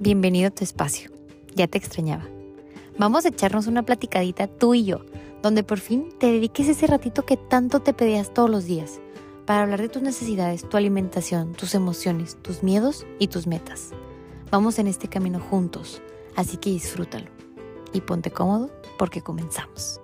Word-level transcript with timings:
bienvenido 0.00 0.48
a 0.48 0.50
tu 0.50 0.64
espacio. 0.64 1.10
Ya 1.54 1.68
te 1.68 1.76
extrañaba. 1.76 2.24
Vamos 2.98 3.24
a 3.24 3.28
echarnos 3.28 3.66
una 3.66 3.82
platicadita 3.82 4.46
tú 4.46 4.74
y 4.74 4.84
yo, 4.84 5.04
donde 5.42 5.62
por 5.62 5.78
fin 5.78 6.08
te 6.18 6.32
dediques 6.32 6.68
ese 6.68 6.86
ratito 6.86 7.26
que 7.26 7.36
tanto 7.36 7.80
te 7.80 7.92
pedías 7.92 8.32
todos 8.32 8.48
los 8.48 8.64
días, 8.64 8.98
para 9.44 9.62
hablar 9.62 9.82
de 9.82 9.90
tus 9.90 10.02
necesidades, 10.02 10.66
tu 10.66 10.78
alimentación, 10.78 11.52
tus 11.52 11.74
emociones, 11.74 12.38
tus 12.40 12.62
miedos 12.62 13.06
y 13.18 13.28
tus 13.28 13.46
metas. 13.46 13.90
Vamos 14.50 14.78
en 14.78 14.86
este 14.86 15.08
camino 15.08 15.38
juntos, 15.38 16.00
así 16.34 16.56
que 16.56 16.70
disfrútalo 16.70 17.26
y 17.92 18.00
ponte 18.00 18.30
cómodo 18.30 18.70
porque 18.98 19.20
comenzamos. 19.20 19.99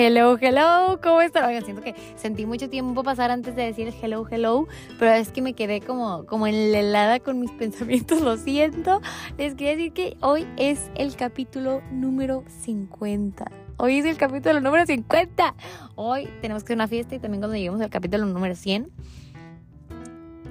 Hello, 0.00 0.38
hello, 0.40 1.00
¿cómo 1.02 1.20
están? 1.22 1.46
Oigan, 1.46 1.64
siento 1.64 1.82
que 1.82 1.92
sentí 2.14 2.46
mucho 2.46 2.70
tiempo 2.70 3.02
pasar 3.02 3.32
antes 3.32 3.56
de 3.56 3.64
decir 3.64 3.92
hello, 4.00 4.24
hello, 4.30 4.68
pero 4.96 5.10
es 5.10 5.32
que 5.32 5.42
me 5.42 5.54
quedé 5.54 5.80
como, 5.80 6.24
como 6.24 6.46
helada 6.46 7.18
con 7.18 7.40
mis 7.40 7.50
pensamientos, 7.58 8.20
lo 8.20 8.36
siento. 8.36 9.00
Les 9.38 9.56
quería 9.56 9.72
decir 9.72 9.92
que 9.92 10.16
hoy 10.20 10.46
es 10.56 10.88
el 10.94 11.16
capítulo 11.16 11.82
número 11.90 12.44
50. 12.46 13.50
Hoy 13.76 13.98
es 13.98 14.04
el 14.04 14.16
capítulo 14.16 14.60
número 14.60 14.86
50. 14.86 15.56
Hoy 15.96 16.28
tenemos 16.42 16.62
que 16.62 16.66
hacer 16.66 16.76
una 16.76 16.86
fiesta 16.86 17.16
y 17.16 17.18
también 17.18 17.40
cuando 17.40 17.56
lleguemos 17.56 17.80
al 17.80 17.90
capítulo 17.90 18.24
número 18.24 18.54
100. 18.54 18.92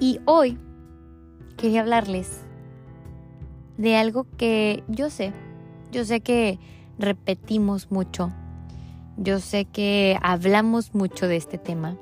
Y 0.01 0.19
hoy 0.25 0.57
quería 1.55 1.79
hablarles 1.79 2.41
de 3.77 3.95
algo 3.95 4.27
que 4.35 4.83
yo 4.89 5.09
sé, 5.09 5.31
yo 5.93 6.03
sé 6.03 6.19
que 6.19 6.59
repetimos 6.99 7.89
mucho 7.91 8.33
yo 9.17 9.39
sé 9.39 9.65
que 9.65 10.17
hablamos 10.21 10.93
mucho 10.93 11.27
de 11.27 11.35
este 11.35 11.57
tema. 11.57 11.97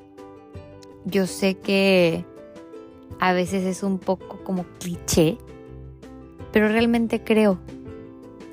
Yo 1.06 1.28
sé 1.28 1.56
que 1.56 2.26
a 3.20 3.34
veces 3.34 3.64
es 3.64 3.84
un 3.84 4.00
poco 4.00 4.44
como 4.44 4.66
cliché, 4.80 5.38
pero 6.52 6.68
realmente 6.68 7.24
creo 7.24 7.60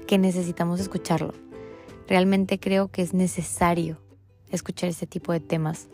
que 0.07 0.17
necesitamos 0.17 0.81
escucharlo. 0.81 1.35
Realmente 2.09 2.61
creo 2.61 2.89
que 2.89 3.03
es 3.03 3.15
necesario 3.15 3.99
escuchar 4.51 4.91
este 4.91 5.07
tipo 5.07 5.33
de 5.33 5.41
temas 5.41 5.89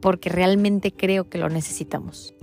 porque 0.00 0.28
realmente 0.28 0.92
creo 0.92 1.28
que 1.28 1.38
lo 1.38 1.48
necesitamos. 1.48 2.34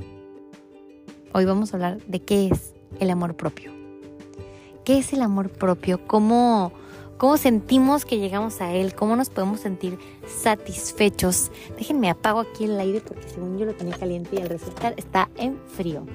Hoy 1.33 1.45
vamos 1.45 1.73
a 1.73 1.77
hablar 1.77 1.97
de 2.05 2.21
qué 2.21 2.47
es 2.47 2.73
el 2.99 3.09
amor 3.09 3.35
propio. 3.35 3.71
¿Qué 4.85 4.99
es 4.99 5.13
el 5.13 5.21
amor 5.21 5.49
propio? 5.49 6.05
¿Cómo 6.05 6.73
cómo 7.17 7.37
sentimos 7.37 8.05
que 8.05 8.19
llegamos 8.19 8.61
a 8.61 8.73
él, 8.73 8.95
cómo 8.95 9.15
nos 9.15 9.29
podemos 9.29 9.59
sentir 9.59 9.97
satisfechos. 10.27 11.51
Déjenme 11.77 12.09
apago 12.09 12.39
aquí 12.39 12.65
el 12.65 12.79
aire 12.79 13.01
porque 13.01 13.27
según 13.27 13.57
yo 13.57 13.65
lo 13.65 13.73
tenía 13.73 13.97
caliente 13.97 14.35
y 14.35 14.41
al 14.41 14.49
resultar 14.49 14.93
está 14.97 15.29
en 15.37 15.57
frío. 15.75 16.05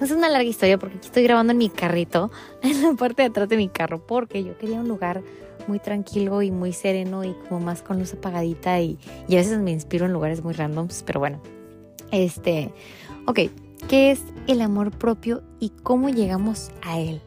Es 0.00 0.10
una 0.10 0.28
larga 0.28 0.48
historia 0.48 0.76
porque 0.76 0.96
aquí 0.98 1.06
estoy 1.06 1.22
grabando 1.22 1.52
en 1.52 1.58
mi 1.58 1.68
carrito, 1.68 2.30
en 2.62 2.82
la 2.82 2.94
parte 2.94 3.22
de 3.22 3.28
atrás 3.28 3.48
de 3.48 3.56
mi 3.56 3.68
carro, 3.68 4.04
porque 4.04 4.42
yo 4.42 4.58
quería 4.58 4.80
un 4.80 4.88
lugar 4.88 5.22
muy 5.66 5.78
tranquilo 5.78 6.42
y 6.42 6.50
muy 6.50 6.72
sereno 6.72 7.24
y 7.24 7.34
como 7.48 7.60
más 7.60 7.82
con 7.82 7.98
luz 7.98 8.12
apagadita 8.12 8.80
y, 8.80 8.98
y 9.28 9.34
a 9.34 9.38
veces 9.38 9.58
me 9.58 9.70
inspiro 9.70 10.04
en 10.06 10.12
lugares 10.12 10.42
muy 10.42 10.52
randoms, 10.52 11.02
pero 11.06 11.20
bueno. 11.20 11.40
Este, 12.10 12.72
ok, 13.26 13.40
¿qué 13.88 14.10
es 14.10 14.20
el 14.46 14.60
amor 14.60 14.90
propio 14.90 15.42
y 15.58 15.70
cómo 15.70 16.10
llegamos 16.10 16.70
a 16.82 16.98
él? 16.98 17.22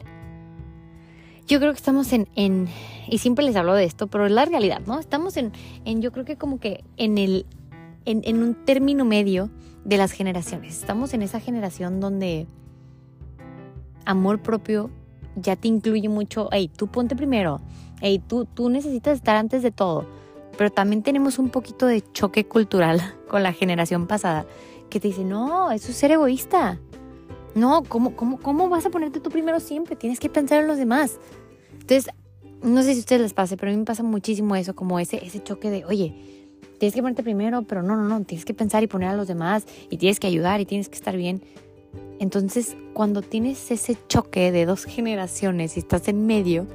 Yo 1.48 1.58
creo 1.58 1.72
que 1.72 1.78
estamos 1.78 2.12
en, 2.12 2.28
en, 2.36 2.68
y 3.08 3.18
siempre 3.18 3.44
les 3.44 3.56
hablo 3.56 3.74
de 3.74 3.84
esto, 3.84 4.06
pero 4.06 4.26
es 4.26 4.32
la 4.32 4.44
realidad, 4.44 4.80
¿no? 4.86 4.98
Estamos 4.98 5.36
en, 5.36 5.52
en 5.84 6.02
yo 6.02 6.12
creo 6.12 6.24
que 6.24 6.36
como 6.36 6.60
que 6.60 6.84
en 6.98 7.18
el, 7.18 7.46
en, 8.04 8.20
en 8.24 8.42
un 8.42 8.54
término 8.54 9.04
medio 9.04 9.50
de 9.84 9.96
las 9.96 10.12
generaciones. 10.12 10.78
Estamos 10.78 11.14
en 11.14 11.22
esa 11.22 11.40
generación 11.40 12.00
donde 12.00 12.46
amor 14.04 14.40
propio 14.40 14.90
ya 15.36 15.56
te 15.56 15.68
incluye 15.68 16.08
mucho, 16.08 16.48
hey, 16.52 16.70
tú 16.74 16.88
ponte 16.88 17.16
primero, 17.16 17.60
hey, 18.00 18.22
tú, 18.26 18.44
tú 18.44 18.68
necesitas 18.68 19.16
estar 19.16 19.36
antes 19.36 19.62
de 19.62 19.70
todo. 19.70 20.06
Pero 20.56 20.70
también 20.70 21.02
tenemos 21.02 21.38
un 21.38 21.50
poquito 21.50 21.86
de 21.86 22.02
choque 22.12 22.46
cultural 22.46 23.00
con 23.28 23.42
la 23.42 23.52
generación 23.52 24.06
pasada 24.06 24.46
que 24.90 25.00
te 25.00 25.08
dice, 25.08 25.24
no, 25.24 25.70
eso 25.70 25.90
es 25.90 25.96
ser 25.96 26.10
egoísta. 26.10 26.78
No, 27.54 27.82
¿cómo, 27.88 28.14
cómo, 28.14 28.38
¿cómo 28.40 28.68
vas 28.68 28.86
a 28.86 28.90
ponerte 28.90 29.20
tú 29.20 29.30
primero 29.30 29.60
siempre? 29.60 29.96
Tienes 29.96 30.20
que 30.20 30.28
pensar 30.28 30.60
en 30.60 30.68
los 30.68 30.78
demás. 30.78 31.18
Entonces, 31.88 32.12
no 32.62 32.82
sé 32.82 32.92
si 32.92 32.98
a 32.98 33.00
ustedes 33.00 33.22
les 33.22 33.32
pase, 33.32 33.56
pero 33.56 33.70
a 33.70 33.72
mí 33.72 33.78
me 33.78 33.86
pasa 33.86 34.02
muchísimo 34.02 34.54
eso, 34.56 34.76
como 34.76 35.00
ese, 35.00 35.24
ese 35.24 35.42
choque 35.42 35.70
de, 35.70 35.86
oye, 35.86 36.14
tienes 36.78 36.94
que 36.94 37.00
ponerte 37.00 37.22
primero, 37.22 37.62
pero 37.62 37.82
no, 37.82 37.96
no, 37.96 38.04
no, 38.04 38.22
tienes 38.26 38.44
que 38.44 38.52
pensar 38.52 38.82
y 38.82 38.86
poner 38.86 39.08
a 39.08 39.14
los 39.14 39.26
demás 39.26 39.64
y 39.88 39.96
tienes 39.96 40.20
que 40.20 40.26
ayudar 40.26 40.60
y 40.60 40.66
tienes 40.66 40.90
que 40.90 40.96
estar 40.96 41.16
bien. 41.16 41.42
Entonces, 42.20 42.76
cuando 42.92 43.22
tienes 43.22 43.70
ese 43.70 43.96
choque 44.06 44.52
de 44.52 44.66
dos 44.66 44.84
generaciones 44.84 45.78
y 45.78 45.80
estás 45.80 46.08
en 46.08 46.26
medio, 46.26 46.66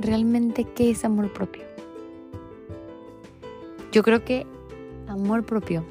realmente, 0.00 0.64
¿qué 0.64 0.90
es 0.90 1.04
amor 1.04 1.32
propio? 1.32 1.62
Yo 3.92 4.02
creo 4.02 4.24
que 4.24 4.48
amor 5.06 5.46
propio 5.46 5.84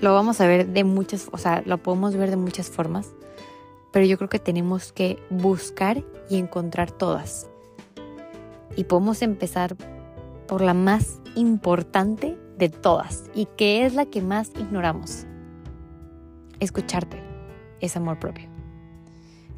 lo 0.00 0.14
vamos 0.14 0.40
a 0.40 0.46
ver 0.46 0.68
de 0.68 0.84
muchas, 0.84 1.30
o 1.32 1.36
sea, 1.36 1.64
lo 1.66 1.78
podemos 1.78 2.14
ver 2.14 2.30
de 2.30 2.36
muchas 2.36 2.70
formas, 2.70 3.10
pero 3.92 4.06
yo 4.06 4.16
creo 4.16 4.28
que 4.28 4.38
tenemos 4.38 4.92
que 4.92 5.18
buscar 5.30 6.04
y 6.28 6.38
encontrar 6.38 6.90
todas. 6.90 7.48
Y 8.76 8.84
podemos 8.84 9.22
empezar 9.22 9.76
por 10.46 10.62
la 10.62 10.74
más 10.74 11.20
importante 11.36 12.38
de 12.58 12.68
todas 12.68 13.30
y 13.34 13.46
que 13.56 13.84
es 13.84 13.94
la 13.94 14.06
que 14.06 14.22
más 14.22 14.50
ignoramos. 14.58 15.26
Escucharte 16.60 17.22
es 17.80 17.96
amor 17.96 18.18
propio. 18.18 18.48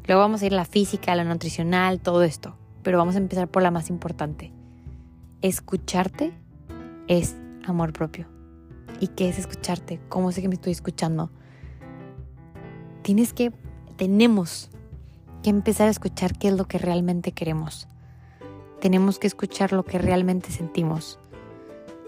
Luego 0.05 0.21
vamos 0.21 0.41
a 0.41 0.45
ir 0.45 0.53
a 0.53 0.57
la 0.57 0.65
física, 0.65 1.11
a 1.11 1.15
la 1.15 1.23
nutricional, 1.23 2.01
todo 2.01 2.23
esto, 2.23 2.57
pero 2.81 2.97
vamos 2.97 3.15
a 3.15 3.19
empezar 3.19 3.47
por 3.47 3.63
la 3.63 3.71
más 3.71 3.89
importante. 3.89 4.51
Escucharte 5.41 6.33
es 7.07 7.35
amor 7.65 7.93
propio. 7.93 8.27
¿Y 8.99 9.07
qué 9.07 9.29
es 9.29 9.39
escucharte? 9.39 9.99
¿Cómo 10.09 10.31
sé 10.31 10.41
que 10.41 10.47
me 10.47 10.55
estoy 10.55 10.71
escuchando? 10.71 11.29
Tienes 13.01 13.33
que, 13.33 13.51
tenemos 13.95 14.69
que 15.43 15.49
empezar 15.49 15.87
a 15.87 15.91
escuchar 15.91 16.37
qué 16.37 16.47
es 16.47 16.53
lo 16.55 16.65
que 16.65 16.77
realmente 16.77 17.31
queremos. 17.31 17.87
Tenemos 18.79 19.19
que 19.19 19.27
escuchar 19.27 19.73
lo 19.73 19.83
que 19.83 19.97
realmente 19.97 20.51
sentimos. 20.51 21.19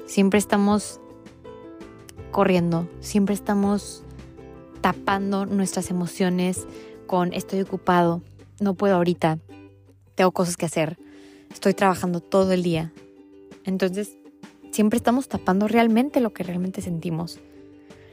Siempre 0.06 0.40
estamos 0.40 1.00
corriendo, 2.32 2.90
siempre 3.00 3.34
estamos 3.34 4.04
tapando 4.82 5.46
nuestras 5.46 5.90
emociones 5.90 6.68
con 7.08 7.34
estoy 7.34 7.62
ocupado, 7.62 8.22
no 8.60 8.74
puedo 8.74 8.96
ahorita, 8.96 9.40
tengo 10.16 10.32
cosas 10.32 10.58
que 10.58 10.66
hacer, 10.66 10.98
estoy 11.52 11.74
trabajando 11.74 12.20
todo 12.20 12.52
el 12.52 12.64
día. 12.64 12.92
Entonces, 13.64 14.18
siempre 14.72 14.98
estamos 14.98 15.28
tapando 15.28 15.68
realmente 15.68 16.20
lo 16.20 16.34
que 16.34 16.44
realmente 16.44 16.82
sentimos. 16.82 17.40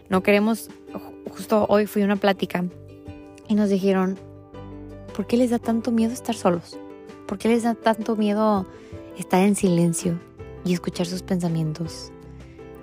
No 0.09 0.23
queremos, 0.23 0.71
justo 1.31 1.67
hoy 1.69 1.87
fui 1.87 2.03
a 2.03 2.05
una 2.05 2.17
plática 2.17 2.65
y 3.49 3.55
nos 3.55 3.71
dijeron, 3.71 4.19
¿por 5.15 5.27
qué 5.27 5.37
les 5.37 5.51
da 5.51 5.59
tanto 5.59 5.91
miedo 5.91 6.13
estar 6.13 6.35
solos? 6.35 6.79
¿Por 7.27 7.39
qué 7.39 7.49
les 7.49 7.63
da 7.63 7.75
tanto 7.75 8.17
miedo 8.17 8.67
estar 9.19 9.43
en 9.43 9.55
silencio 9.55 10.19
y 10.65 10.73
escuchar 10.73 11.07
sus 11.07 11.23
pensamientos? 11.23 12.13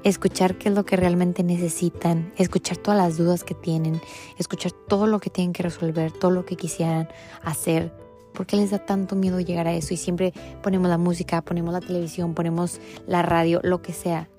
Escuchar 0.04 0.58
qué 0.58 0.70
es 0.70 0.76
lo 0.76 0.86
que 0.86 0.96
realmente 0.96 1.44
necesitan, 1.44 2.32
escuchar 2.38 2.78
todas 2.78 2.98
las 2.98 3.18
dudas 3.18 3.44
que 3.44 3.54
tienen, 3.54 4.02
escuchar 4.38 4.72
todo 4.72 5.08
lo 5.08 5.20
que 5.20 5.30
tienen 5.30 5.54
que 5.54 5.64
resolver, 5.64 6.12
todo 6.12 6.32
lo 6.32 6.46
que 6.46 6.56
quisieran 6.56 7.10
hacer, 7.44 7.92
¿Por 8.40 8.46
qué 8.46 8.56
les 8.56 8.72
da 8.72 8.80
tanto 8.80 9.18
miedo 9.18 9.42
llegar 9.42 9.68
a 9.68 9.74
eso? 9.74 9.94
Y 9.94 9.98
siempre 9.98 10.34
ponemos 10.64 10.90
la 10.90 10.98
música, 10.98 11.42
ponemos 11.42 11.74
la 11.74 11.82
televisión, 11.82 12.34
ponemos 12.34 12.80
la 13.06 13.22
radio, 13.22 13.60
lo 13.64 13.82
que 13.82 13.92
sea. 13.92 14.30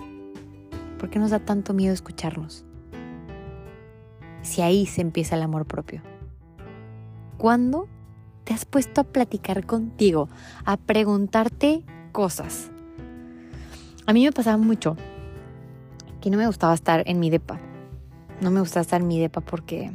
¿Por 0.98 1.10
qué 1.10 1.18
nos 1.18 1.32
da 1.32 1.40
tanto 1.40 1.74
miedo 1.74 1.92
escucharnos? 1.92 2.64
Si 4.42 4.62
ahí 4.62 4.86
se 4.86 5.00
empieza 5.00 5.36
el 5.36 5.42
amor 5.42 5.66
propio. 5.66 6.02
¿Cuándo 7.38 7.88
te 8.44 8.54
has 8.54 8.64
puesto 8.64 9.00
a 9.00 9.04
platicar 9.04 9.64
contigo, 9.66 10.28
a 10.64 10.76
preguntarte 10.76 11.82
cosas? 12.12 12.70
A 14.06 14.12
mí 14.12 14.24
me 14.24 14.32
pasaba 14.32 14.56
mucho 14.56 14.96
que 16.20 16.30
no 16.30 16.36
me 16.36 16.46
gustaba 16.46 16.74
estar 16.74 17.02
en 17.06 17.20
mi 17.20 17.30
depa. 17.30 17.60
No 18.40 18.50
me 18.50 18.60
gustaba 18.60 18.82
estar 18.82 19.00
en 19.00 19.08
mi 19.08 19.18
depa 19.18 19.40
porque 19.40 19.92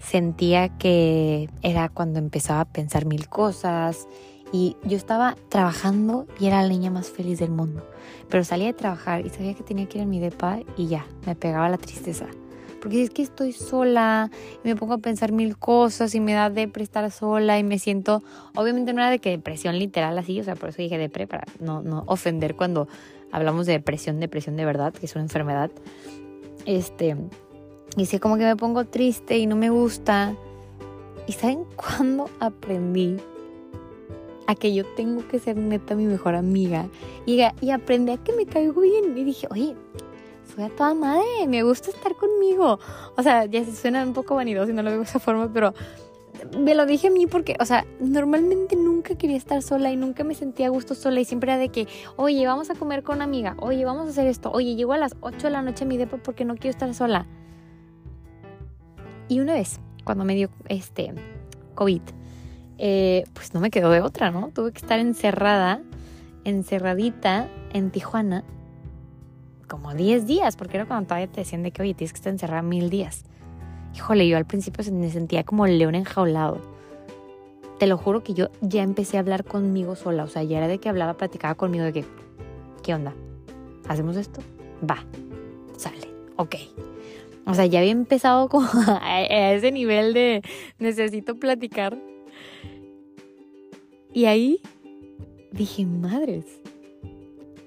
sentía 0.00 0.68
que 0.78 1.48
era 1.62 1.88
cuando 1.88 2.18
empezaba 2.18 2.60
a 2.60 2.64
pensar 2.64 3.06
mil 3.06 3.28
cosas 3.28 4.08
y 4.52 4.76
yo 4.84 4.96
estaba 4.96 5.36
trabajando 5.48 6.26
y 6.38 6.46
era 6.46 6.62
la 6.62 6.68
niña 6.68 6.90
más 6.90 7.10
feliz 7.10 7.38
del 7.38 7.50
mundo. 7.50 7.88
Pero 8.28 8.44
salía 8.44 8.66
de 8.66 8.74
trabajar 8.74 9.24
y 9.24 9.30
sabía 9.30 9.54
que 9.54 9.62
tenía 9.62 9.88
que 9.88 9.98
ir 9.98 10.04
a 10.04 10.06
mi 10.06 10.20
depa 10.20 10.60
y 10.76 10.88
ya, 10.88 11.06
me 11.26 11.34
pegaba 11.34 11.68
la 11.68 11.78
tristeza. 11.78 12.26
Porque 12.82 13.04
es 13.04 13.10
que 13.10 13.22
estoy 13.22 13.52
sola 13.52 14.28
y 14.64 14.68
me 14.68 14.74
pongo 14.74 14.94
a 14.94 14.98
pensar 14.98 15.30
mil 15.30 15.56
cosas 15.56 16.16
y 16.16 16.20
me 16.20 16.32
da 16.32 16.50
depre 16.50 16.82
estar 16.82 17.08
sola 17.12 17.56
y 17.60 17.62
me 17.62 17.78
siento, 17.78 18.24
obviamente 18.56 18.92
no 18.92 19.00
era 19.00 19.10
de 19.10 19.20
que 19.20 19.30
depresión 19.30 19.78
literal 19.78 20.18
así, 20.18 20.40
o 20.40 20.44
sea, 20.44 20.56
por 20.56 20.70
eso 20.70 20.82
dije 20.82 20.98
depre, 20.98 21.28
para 21.28 21.44
no, 21.60 21.80
no 21.80 22.02
ofender 22.08 22.56
cuando 22.56 22.88
hablamos 23.30 23.66
de 23.66 23.74
depresión, 23.74 24.18
depresión 24.18 24.56
de 24.56 24.64
verdad, 24.64 24.92
que 24.92 25.06
es 25.06 25.14
una 25.14 25.22
enfermedad. 25.22 25.70
Este, 26.66 27.16
Y 27.96 28.06
sé 28.06 28.20
como 28.20 28.36
que 28.36 28.44
me 28.44 28.56
pongo 28.56 28.84
triste 28.84 29.38
y 29.38 29.46
no 29.46 29.56
me 29.56 29.70
gusta. 29.70 30.36
¿Y 31.26 31.32
saben 31.32 31.64
cuándo 31.76 32.28
aprendí 32.40 33.16
a 34.46 34.54
que 34.56 34.74
yo 34.74 34.84
tengo 34.96 35.26
que 35.28 35.38
ser 35.38 35.56
neta 35.56 35.94
mi 35.94 36.06
mejor 36.06 36.34
amiga? 36.34 36.88
Y, 37.26 37.40
y 37.60 37.70
aprendí 37.70 38.12
a 38.12 38.18
que 38.18 38.32
me 38.32 38.46
caigo 38.46 38.80
bien. 38.80 39.16
Y 39.16 39.24
dije, 39.24 39.46
oye, 39.50 39.74
soy 40.54 40.64
a 40.64 40.70
toda 40.70 40.94
madre, 40.94 41.46
me 41.48 41.62
gusta 41.62 41.90
estar 41.90 42.14
conmigo. 42.14 42.78
O 43.16 43.22
sea, 43.22 43.46
ya 43.46 43.64
se 43.64 43.74
suena 43.74 44.02
un 44.02 44.12
poco 44.12 44.34
vanidoso 44.34 44.70
y 44.70 44.74
no 44.74 44.82
lo 44.82 44.90
veo 44.90 44.98
de 44.98 45.04
esa 45.04 45.18
forma, 45.18 45.52
pero 45.52 45.74
me 46.58 46.74
lo 46.74 46.86
dije 46.86 47.08
a 47.08 47.10
mí 47.10 47.26
porque, 47.26 47.56
o 47.60 47.64
sea, 47.64 47.86
normalmente 48.00 48.76
nunca 48.76 49.14
quería 49.14 49.36
estar 49.36 49.62
sola 49.62 49.90
y 49.92 49.96
nunca 49.96 50.24
me 50.24 50.34
sentía 50.34 50.66
a 50.66 50.70
gusto 50.70 50.94
sola 50.94 51.20
y 51.20 51.24
siempre 51.24 51.52
era 51.52 51.58
de 51.58 51.68
que, 51.68 51.86
oye, 52.16 52.46
vamos 52.46 52.70
a 52.70 52.74
comer 52.74 53.02
con 53.02 53.22
amiga, 53.22 53.54
oye, 53.58 53.84
vamos 53.84 54.06
a 54.06 54.10
hacer 54.10 54.26
esto, 54.26 54.50
oye, 54.50 54.74
llego 54.74 54.92
a 54.92 54.98
las 54.98 55.14
8 55.20 55.38
de 55.38 55.50
la 55.50 55.62
noche 55.62 55.84
a 55.84 55.86
mi 55.86 55.96
depo 55.96 56.18
porque 56.18 56.44
no 56.44 56.56
quiero 56.56 56.70
estar 56.70 56.92
sola. 56.94 57.26
Y 59.28 59.40
una 59.40 59.54
vez, 59.54 59.80
cuando 60.04 60.24
me 60.24 60.34
dio 60.34 60.50
este 60.68 61.14
COVID, 61.74 62.02
eh, 62.78 63.24
pues 63.32 63.54
no 63.54 63.60
me 63.60 63.70
quedó 63.70 63.90
de 63.90 64.00
otra, 64.00 64.30
¿no? 64.30 64.48
Tuve 64.48 64.72
que 64.72 64.78
estar 64.78 64.98
encerrada, 64.98 65.80
encerradita 66.44 67.48
en 67.72 67.90
Tijuana, 67.90 68.44
como 69.72 69.94
10 69.94 70.26
días, 70.26 70.54
porque 70.56 70.76
era 70.76 70.84
cuando 70.84 71.06
todavía 71.06 71.28
te 71.28 71.40
decían 71.40 71.62
de 71.62 71.70
que, 71.70 71.80
oye, 71.80 71.94
tienes 71.94 72.12
que 72.12 72.18
estar 72.18 72.30
encerrada 72.30 72.60
mil 72.60 72.90
días. 72.90 73.24
Híjole, 73.94 74.28
yo 74.28 74.36
al 74.36 74.44
principio 74.44 74.84
me 74.92 75.08
sentía 75.08 75.44
como 75.44 75.64
el 75.64 75.78
león 75.78 75.94
enjaulado. 75.94 76.60
Te 77.78 77.86
lo 77.86 77.96
juro 77.96 78.22
que 78.22 78.34
yo 78.34 78.50
ya 78.60 78.82
empecé 78.82 79.16
a 79.16 79.20
hablar 79.20 79.44
conmigo 79.44 79.96
sola. 79.96 80.24
O 80.24 80.28
sea, 80.28 80.42
ya 80.42 80.58
era 80.58 80.68
de 80.68 80.76
que 80.76 80.90
hablaba, 80.90 81.14
platicaba 81.14 81.54
conmigo 81.54 81.84
de 81.84 81.94
que, 81.94 82.04
¿qué 82.82 82.92
onda? 82.92 83.14
¿Hacemos 83.88 84.18
esto? 84.18 84.42
Va, 84.88 85.06
sale, 85.78 86.06
ok. 86.36 86.56
O 87.46 87.54
sea, 87.54 87.64
ya 87.64 87.78
había 87.78 87.92
empezado 87.92 88.50
como 88.50 88.68
a 88.86 89.52
ese 89.54 89.72
nivel 89.72 90.12
de 90.12 90.42
necesito 90.80 91.36
platicar. 91.36 91.98
Y 94.12 94.26
ahí 94.26 94.60
dije, 95.50 95.86
madres, 95.86 96.44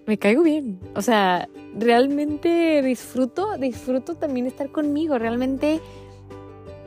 me 0.06 0.18
caigo 0.18 0.44
bien. 0.44 0.80
O 0.96 1.02
sea, 1.02 1.50
realmente 1.78 2.82
disfruto, 2.82 3.58
disfruto 3.58 4.16
también 4.16 4.46
estar 4.46 4.70
conmigo. 4.70 5.18
Realmente 5.18 5.82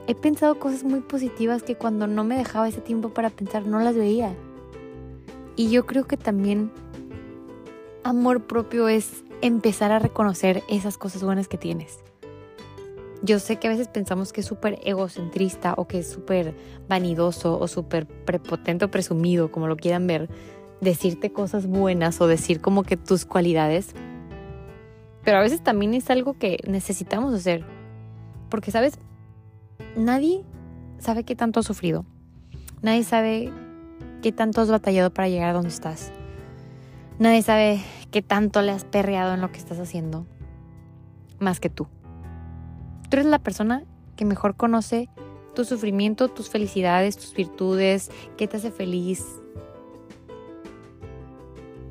he 0.07 0.15
pensado 0.15 0.59
cosas 0.59 0.85
muy 0.85 1.01
positivas 1.01 1.63
que 1.63 1.77
cuando 1.77 2.07
no 2.07 2.25
me 2.25 2.37
dejaba 2.37 2.69
ese 2.69 2.81
tiempo 2.81 3.11
para 3.11 3.31
pensar 3.31 3.67
no 3.67 3.81
las 3.81 3.97
veía. 3.97 4.35
Y 5.57 5.71
yo 5.71 5.87
creo 5.87 6.07
que 6.07 6.17
también 6.17 6.71
amor 8.05 8.47
propio 8.47 8.89
es 8.89 9.25
empezar 9.43 9.93
a 9.93 9.99
reconocer 9.99 10.63
esas 10.69 10.97
cosas 10.97 11.23
buenas 11.23 11.49
que 11.49 11.59
tienes. 11.59 11.99
Yo 13.23 13.41
sé 13.41 13.57
que 13.57 13.67
a 13.67 13.71
veces 13.71 13.89
pensamos 13.89 14.33
que 14.33 14.43
es 14.43 14.47
súper 14.47 14.79
egocentrista 14.85 15.75
o 15.77 15.89
que 15.89 15.99
es 15.99 16.09
súper 16.09 16.55
vanidoso 16.89 17.59
o 17.59 17.67
súper 17.67 18.07
prepotente 18.07 18.85
o 18.85 18.91
presumido, 18.91 19.51
como 19.51 19.67
lo 19.67 19.77
quieran 19.77 20.07
ver, 20.07 20.29
decirte 20.81 21.33
cosas 21.33 21.67
buenas 21.67 22.21
o 22.21 22.27
decir 22.27 22.61
como 22.61 22.83
que 22.83 22.97
tus 22.97 23.25
cualidades. 23.25 23.95
Pero 25.25 25.39
a 25.39 25.41
veces 25.41 25.63
también 25.63 25.95
es 25.95 26.11
algo 26.11 26.35
que 26.35 26.59
necesitamos 26.67 27.35
hacer. 27.35 27.65
Porque, 28.49 28.71
¿sabes? 28.71 28.99
nadie 29.97 30.45
sabe 30.99 31.25
qué 31.25 31.37
tanto 31.37 31.61
has 31.61 31.67
sufrido. 31.67 32.05
Nadie 32.83 33.05
sabe 33.05 33.53
qué 34.23 34.33
tanto 34.33 34.61
has 34.61 34.71
batallado 34.71 35.11
para 35.11 35.29
llegar 35.29 35.51
a 35.51 35.53
donde 35.53 35.69
estás. 35.69 36.13
Nadie 37.19 37.43
sabe 37.43 37.83
qué 38.11 38.23
tanto 38.23 38.63
le 38.63 38.73
has 38.73 38.85
perreado 38.85 39.35
en 39.35 39.41
lo 39.41 39.51
que 39.51 39.59
estás 39.59 39.79
haciendo. 39.79 40.27
Más 41.41 41.61
que 41.61 41.71
tú. 41.71 41.89
Tú 43.09 43.17
eres 43.17 43.27
la 43.27 43.39
persona 43.39 43.85
que 44.17 44.25
mejor 44.25 44.57
conoce 44.57 45.09
tu 45.55 45.65
sufrimiento, 45.65 46.29
tus 46.29 46.51
felicidades, 46.51 47.17
tus 47.17 47.35
virtudes, 47.35 48.11
qué 48.37 48.47
te 48.47 48.59
hace 48.59 48.71
feliz. 48.71 49.25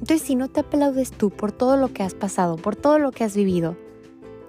Entonces, 0.08 0.26
si 0.26 0.36
no 0.38 0.48
te 0.48 0.62
aplaudes 0.62 1.12
tú 1.12 1.32
por 1.32 1.52
todo 1.52 1.76
lo 1.76 1.92
que 1.92 2.02
has 2.02 2.14
pasado, 2.14 2.56
por 2.56 2.78
todo 2.78 2.98
lo 2.98 3.12
que 3.12 3.26
has 3.26 3.36
vivido, 3.36 3.76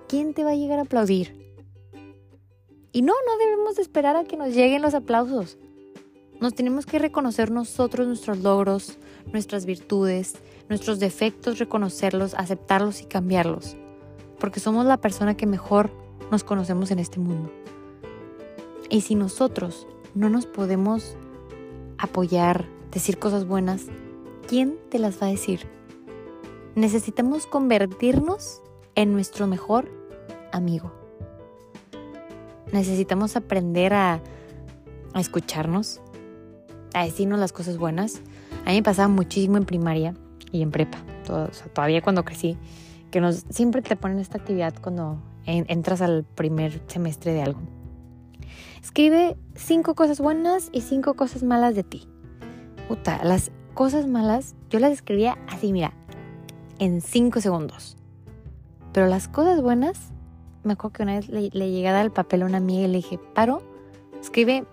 ¿quién 0.07 0.33
te 0.33 0.45
va 0.45 0.51
a 0.51 0.55
llegar 0.55 0.79
a 0.79 0.83
aplaudir? 0.83 1.57
Y 2.93 3.03
no, 3.03 3.13
no 3.27 3.39
debemos 3.45 3.77
esperar 3.81 4.15
a 4.15 4.23
que 4.23 4.37
nos 4.37 4.55
lleguen 4.55 4.83
los 4.83 4.95
aplausos. 4.95 5.59
Nos 6.41 6.55
tenemos 6.55 6.87
que 6.87 7.01
reconocer 7.01 7.51
nosotros 7.51 8.07
nuestros 8.07 8.39
logros, 8.39 8.99
nuestras 9.33 9.67
virtudes, 9.67 10.37
nuestros 10.69 11.01
defectos, 11.01 11.59
reconocerlos, 11.59 12.35
aceptarlos 12.35 13.03
y 13.03 13.07
cambiarlos. 13.07 13.77
Porque 14.39 14.61
somos 14.61 14.87
la 14.87 14.99
persona 14.99 15.37
que 15.37 15.47
mejor 15.47 15.91
nos 16.31 16.45
conocemos 16.45 16.93
en 16.93 17.01
este 17.01 17.19
mundo. 17.19 17.51
Y 18.91 19.01
si 19.01 19.17
nosotros 19.17 19.89
no 20.15 20.31
nos 20.31 20.47
podemos 20.47 21.17
apoyar, 21.99 22.69
decir 22.93 23.19
cosas 23.19 23.45
buenas, 23.45 23.87
¿quién 24.49 24.79
te 24.91 24.99
las 24.99 25.23
va 25.23 25.29
a 25.29 25.31
decir? 25.31 25.69
Necesitamos 26.75 27.47
convertirnos 27.47 28.63
en 28.95 29.13
nuestro 29.13 29.47
mejor 29.47 29.89
amigo 30.51 30.99
necesitamos 32.73 33.37
aprender 33.37 33.95
a, 33.95 34.21
escucharnos, 35.15 36.01
a 36.95 37.05
decirnos 37.05 37.39
las 37.39 37.53
cosas 37.53 37.77
buenas. 37.77 38.21
A 38.65 38.71
mí 38.71 38.77
me 38.77 38.83
pasaba 38.83 39.09
muchísimo 39.09 39.57
en 39.57 39.65
primaria 39.65 40.15
y 40.53 40.63
en 40.63 40.71
prepa, 40.71 40.99
todavía 41.75 42.03
cuando 42.03 42.25
crecí, 42.25 42.57
que 43.11 43.21
nos, 43.21 43.45
siempre 43.51 43.83
te 43.83 43.97
ponen 43.97 44.19
esta 44.19 44.39
actividad 44.39 44.75
cuando 44.81 45.21
entras 45.45 46.03
al 46.03 46.25
primer 46.25 46.81
semestre 46.87 47.33
de 47.33 47.43
algo. 47.43 47.61
Escribe 48.83 49.37
cinco 49.55 49.95
cosas 49.95 50.21
buenas 50.21 50.69
y 50.73 50.83
cinco 50.83 51.15
cosas 51.15 51.43
malas 51.43 51.75
de 51.75 51.85
ti. 51.85 52.07
Puta, 52.87 53.23
las 53.25 53.51
cosas 53.79 54.09
malas 54.09 54.57
yo 54.71 54.81
las 54.81 54.91
escribía 54.91 55.39
así, 55.47 55.73
mira, 55.73 55.93
en 56.81 57.01
cinco 57.01 57.41
segundos. 57.41 57.97
Pero 58.93 59.07
las 59.07 59.29
cosas 59.29 59.63
buenas 59.63 60.11
me 60.65 60.73
acuerdo 60.73 60.95
que 60.95 61.03
una 61.05 61.15
vez 61.15 61.29
le, 61.29 61.49
llegué 61.51 61.87
a 61.87 61.93
dar 61.93 62.05
el 62.05 62.11
papel 62.11 62.43
a 62.43 62.47
una 62.47 62.57
amiga 62.57 62.83
y 62.83 62.89
le 62.89 62.97
dije, 62.97 63.21
paro, 63.37 63.63
escribe 64.21 64.65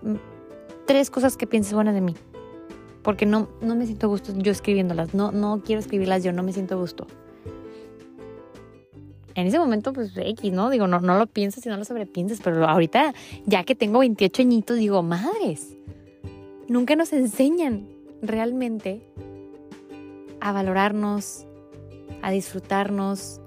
tres 0.88 1.10
cosas 1.10 1.36
que 1.36 1.46
pienses 1.46 1.72
buenas 1.72 1.94
de 1.94 2.00
mí. 2.00 2.16
Porque 3.04 3.26
no, 3.26 3.48
no 3.60 3.76
me 3.76 3.86
siento 3.86 4.08
gusto 4.08 4.32
yo 4.36 4.50
escribiéndolas. 4.50 5.14
No, 5.14 5.30
no 5.30 5.62
quiero 5.64 5.78
escribirlas 5.78 6.24
yo, 6.24 6.32
no 6.32 6.42
me 6.42 6.52
siento 6.52 6.76
gusto. 6.76 7.06
En 9.36 9.46
ese 9.46 9.60
momento, 9.60 9.92
pues 9.92 10.16
X, 10.16 10.52
¿no? 10.52 10.68
Digo, 10.68 10.88
no, 10.88 10.98
no 10.98 11.16
lo 11.16 11.28
piensas 11.28 11.64
y 11.64 11.68
no 11.68 11.76
lo 11.76 11.84
sobrepiensas, 11.84 12.40
pero 12.42 12.66
ahorita, 12.66 13.14
ya 13.44 13.62
que 13.62 13.76
tengo 13.76 14.00
28 14.00 14.42
añitos, 14.42 14.78
digo, 14.78 15.04
madres, 15.04 15.76
nunca 16.66 16.96
nos 16.96 17.12
enseñan 17.12 17.94
realmente 18.22 19.02
a 20.40 20.52
valorarnos, 20.52 21.46
a 22.22 22.30
disfrutarnos, 22.30 23.40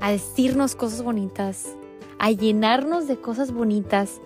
a 0.00 0.10
decirnos 0.10 0.74
cosas 0.74 1.02
bonitas, 1.02 1.66
a 2.18 2.30
llenarnos 2.30 3.08
de 3.08 3.18
cosas 3.20 3.52
bonitas. 3.52 4.20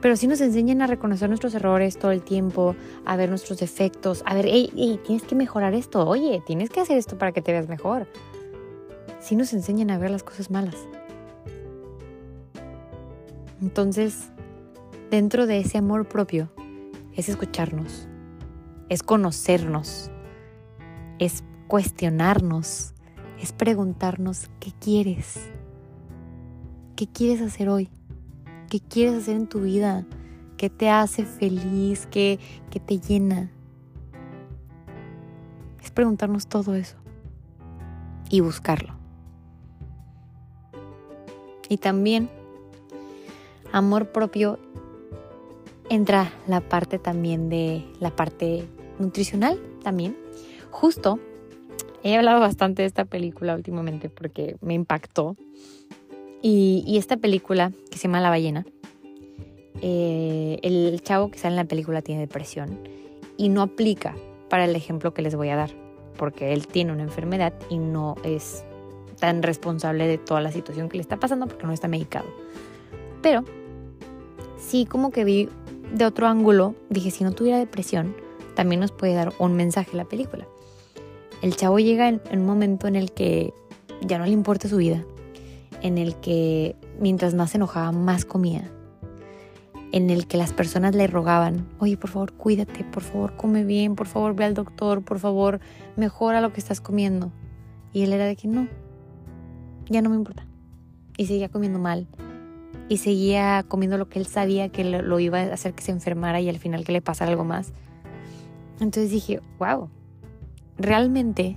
Pero 0.00 0.16
sí 0.16 0.26
nos 0.26 0.40
enseñan 0.40 0.80
a 0.80 0.86
reconocer 0.86 1.28
nuestros 1.28 1.54
errores 1.54 1.98
todo 1.98 2.10
el 2.10 2.22
tiempo, 2.22 2.74
a 3.04 3.16
ver 3.16 3.28
nuestros 3.28 3.58
defectos, 3.58 4.22
a 4.24 4.34
ver, 4.34 4.46
hey, 4.48 5.00
tienes 5.04 5.24
que 5.24 5.34
mejorar 5.34 5.74
esto, 5.74 6.06
oye, 6.06 6.42
tienes 6.46 6.70
que 6.70 6.80
hacer 6.80 6.96
esto 6.96 7.18
para 7.18 7.32
que 7.32 7.42
te 7.42 7.52
veas 7.52 7.68
mejor. 7.68 8.06
Sí 9.20 9.36
nos 9.36 9.52
enseñan 9.52 9.90
a 9.90 9.98
ver 9.98 10.10
las 10.10 10.22
cosas 10.22 10.50
malas. 10.50 10.76
Entonces, 13.60 14.30
dentro 15.10 15.46
de 15.46 15.58
ese 15.58 15.76
amor 15.76 16.08
propio, 16.08 16.50
es 17.14 17.28
escucharnos, 17.28 18.08
es 18.90 19.04
conocernos, 19.04 20.10
es 21.20 21.44
cuestionarnos, 21.68 22.92
es 23.40 23.52
preguntarnos 23.52 24.50
qué 24.58 24.72
quieres, 24.78 25.48
qué 26.96 27.06
quieres 27.06 27.40
hacer 27.40 27.68
hoy, 27.68 27.88
qué 28.68 28.80
quieres 28.80 29.22
hacer 29.22 29.36
en 29.36 29.46
tu 29.46 29.60
vida, 29.60 30.04
qué 30.56 30.68
te 30.68 30.90
hace 30.90 31.24
feliz, 31.24 32.08
qué, 32.10 32.40
qué 32.70 32.80
te 32.80 32.98
llena. 32.98 33.52
Es 35.80 35.92
preguntarnos 35.92 36.48
todo 36.48 36.74
eso 36.74 36.96
y 38.28 38.40
buscarlo. 38.40 38.94
Y 41.68 41.76
también 41.76 42.28
amor 43.70 44.10
propio 44.10 44.58
entra 45.88 46.32
la 46.48 46.60
parte 46.60 46.98
también 46.98 47.48
de 47.48 47.86
la 48.00 48.10
parte 48.10 48.68
nutricional 49.00 49.60
también. 49.82 50.16
Justo 50.70 51.18
He 52.02 52.16
hablado 52.16 52.40
bastante 52.40 52.82
de 52.82 52.86
esta 52.86 53.04
película 53.04 53.54
últimamente 53.54 54.08
porque 54.08 54.56
me 54.60 54.74
impactó. 54.74 55.36
Y, 56.42 56.96
esta 56.96 57.18
película, 57.18 57.70
que 57.90 57.98
se 57.98 58.04
llama 58.04 58.20
La 58.20 58.30
ballena, 58.30 58.64
eh, 59.82 60.58
el 60.62 60.98
chavo 61.02 61.30
que 61.30 61.38
sale 61.38 61.52
en 61.52 61.56
la 61.56 61.64
película 61.66 62.00
tiene 62.00 62.22
depresión 62.22 62.78
y 63.36 63.50
no 63.50 63.60
aplica 63.60 64.14
para 64.48 64.64
el 64.64 64.74
ejemplo 64.74 65.12
que 65.12 65.20
les 65.20 65.34
voy 65.34 65.50
a 65.50 65.56
dar, 65.56 65.70
porque 66.16 66.54
él 66.54 66.66
tiene 66.66 66.92
una 66.92 67.02
enfermedad 67.02 67.52
y 67.68 67.76
no 67.76 68.16
es 68.24 68.64
tan 69.18 69.42
responsable 69.42 70.06
de 70.06 70.16
toda 70.16 70.40
la 70.40 70.50
situación 70.50 70.88
que 70.88 70.96
le 70.96 71.02
está 71.02 71.18
pasando 71.18 71.46
porque 71.46 71.66
no 71.66 71.74
está 71.74 71.88
medicado. 71.88 72.26
Pero 73.20 73.44
sí 74.58 74.86
como 74.86 75.10
que 75.10 75.24
vi 75.24 75.50
de 75.92 76.06
otro 76.06 76.26
ángulo, 76.26 76.74
dije, 76.88 77.10
si 77.10 77.22
no 77.22 77.32
tuviera 77.32 77.58
depresión, 77.58 78.16
también 78.54 78.80
nos 78.80 78.92
puede 78.92 79.14
dar 79.14 79.32
un 79.38 79.54
mensaje 79.54 79.96
la 79.96 80.04
película. 80.04 80.46
El 81.42 81.56
chavo 81.56 81.78
llega 81.78 82.08
en, 82.08 82.20
un 82.32 82.44
momento 82.44 82.86
en 82.86 82.96
el 82.96 83.12
que 83.12 83.54
ya 84.02 84.18
no 84.18 84.26
le 84.26 84.32
importa 84.32 84.68
su 84.68 84.76
vida, 84.76 85.04
en 85.80 85.96
el 85.96 86.16
que 86.16 86.76
mientras 86.98 87.34
más 87.34 87.50
se 87.50 87.56
enojaba, 87.56 87.92
más 87.92 88.24
comía, 88.24 88.70
en 89.92 90.10
el 90.10 90.26
que 90.26 90.36
las 90.36 90.52
personas 90.52 90.94
le 90.94 91.06
rogaban, 91.06 91.66
oye, 91.78 91.96
por 91.96 92.10
favor, 92.10 92.32
cuídate, 92.32 92.84
por 92.84 93.02
favor, 93.02 93.36
come 93.36 93.64
bien, 93.64 93.96
por 93.96 94.06
favor, 94.06 94.34
ve 94.34 94.44
al 94.44 94.54
doctor, 94.54 95.02
por 95.02 95.18
favor, 95.18 95.60
mejora 95.96 96.40
lo 96.40 96.52
que 96.52 96.60
estás 96.60 96.80
comiendo. 96.80 97.32
Y 97.92 98.02
él 98.02 98.12
era 98.12 98.26
de 98.26 98.36
que 98.36 98.46
no, 98.46 98.68
ya 99.88 100.02
no 100.02 100.10
me 100.10 100.16
importa. 100.16 100.46
Y 101.16 101.26
seguía 101.26 101.48
comiendo 101.48 101.78
mal. 101.78 102.06
Y 102.88 102.98
seguía 102.98 103.64
comiendo 103.66 103.98
lo 103.98 104.08
que 104.08 104.18
él 104.18 104.26
sabía 104.26 104.68
que 104.68 104.84
lo 104.84 105.20
iba 105.20 105.40
a 105.40 105.54
hacer 105.54 105.74
que 105.74 105.82
se 105.82 105.90
enfermara 105.90 106.40
y 106.40 106.48
al 106.48 106.58
final 106.58 106.84
que 106.84 106.92
le 106.92 107.02
pasara 107.02 107.30
algo 107.30 107.44
más. 107.44 107.72
Entonces 108.80 109.10
dije, 109.10 109.40
wow, 109.58 109.90
realmente 110.78 111.56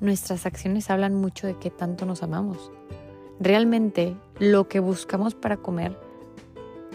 nuestras 0.00 0.46
acciones 0.46 0.90
hablan 0.90 1.14
mucho 1.14 1.46
de 1.46 1.56
qué 1.58 1.70
tanto 1.70 2.06
nos 2.06 2.22
amamos. 2.22 2.70
Realmente 3.40 4.16
lo 4.38 4.68
que 4.68 4.80
buscamos 4.80 5.34
para 5.34 5.56
comer, 5.56 5.98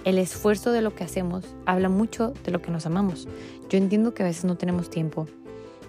el 0.03 0.17
esfuerzo 0.17 0.71
de 0.71 0.81
lo 0.81 0.93
que 0.93 1.03
hacemos, 1.03 1.55
habla 1.65 1.89
mucho 1.89 2.33
de 2.43 2.51
lo 2.51 2.61
que 2.61 2.71
nos 2.71 2.85
amamos. 2.85 3.27
Yo 3.69 3.77
entiendo 3.77 4.13
que 4.13 4.23
a 4.23 4.25
veces 4.25 4.45
no 4.45 4.57
tenemos 4.57 4.89
tiempo. 4.89 5.27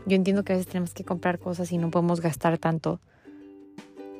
Yo 0.07 0.16
entiendo 0.16 0.45
que 0.45 0.52
a 0.52 0.57
veces 0.57 0.71
tenemos 0.71 0.95
que 0.95 1.04
comprar 1.04 1.38
cosas 1.38 1.73
y 1.73 1.78
no 1.78 1.90
podemos 1.90 2.21
gastar 2.21 2.59
tanto 2.59 3.00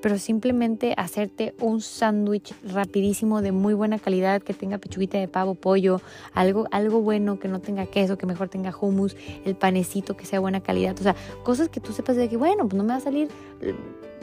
pero 0.00 0.19
simplemente 0.19 0.95
hacerte 0.97 1.54
un 1.61 1.80
sándwich 1.80 2.54
rapidísimo 2.64 3.42
de 3.42 3.52
muy 3.52 3.75
buena 3.75 3.99
calidad 3.99 4.42
que 4.42 4.54
tenga 4.54 4.78
pechuguita 4.78 5.19
de 5.19 5.28
pavo, 5.28 5.54
pollo, 5.54 6.00
algo, 6.35 6.66
algo 6.71 7.00
bueno 7.00 7.38
que 7.38 7.49
no 7.49 7.61
tenga 7.61 7.87
queso, 7.87 8.19
que 8.19 8.26
mejor 8.26 8.49
tenga 8.49 8.75
hummus, 8.78 9.16
el 9.45 9.54
panecito 9.54 10.16
que 10.16 10.26
sea 10.26 10.40
buena 10.40 10.61
calidad, 10.61 10.97
o 10.99 11.02
sea, 11.02 11.14
cosas 11.42 11.69
que 11.69 11.80
tú 11.80 11.92
sepas 11.92 12.16
de 12.16 12.28
que, 12.28 12.37
bueno, 12.37 12.69
pues 12.69 12.75
no 12.75 12.85
me 12.85 12.90
va 12.90 12.97
a 12.97 13.00
salir 13.00 13.28
eh, 13.61 13.75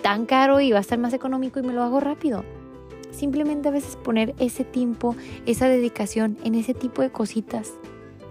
tan 0.02 0.26
caro 0.26 0.60
y 0.60 0.72
va 0.72 0.80
a 0.80 0.82
estar 0.82 1.00
más 1.00 1.14
económico 1.14 1.60
y 1.60 1.64
me 1.64 1.74
lo 1.74 1.84
hago 1.84 2.00
rápido. 2.00 2.44
Simplemente 3.12 3.70
a 3.70 3.72
veces 3.72 3.96
poner 3.96 4.36
ese 4.38 4.64
tiempo, 4.64 5.16
esa 5.46 5.68
dedicación 5.68 6.38
en 6.44 6.56
ese 6.56 6.74
tipo 6.74 7.02
de 7.02 7.12
cositas. 7.12 7.74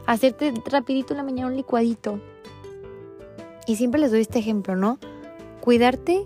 Hacerte 0.07 0.55
rapidito 0.71 1.13
en 1.13 1.17
la 1.17 1.25
mañana 1.25 1.49
un 1.49 1.57
licuadito. 1.57 2.21
Y 3.67 3.75
siempre 3.75 4.01
les 4.01 4.13
doy 4.13 4.21
este 4.21 4.39
ejemplo, 4.39 4.77
¿no? 4.77 4.99
Cuidarte 5.61 6.25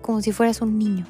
como 0.00 0.20
si 0.22 0.32
fueras 0.32 0.60
un 0.62 0.78
niño. 0.78 1.06